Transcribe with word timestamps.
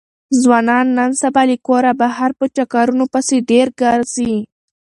ځوانان 0.41 0.85
نن 0.97 1.11
سبا 1.21 1.41
له 1.49 1.57
کوره 1.67 1.91
بهر 2.01 2.31
په 2.39 2.45
چکرونو 2.55 3.05
پسې 3.13 3.37
ډېر 3.49 3.67
ګرځي. 3.81 4.35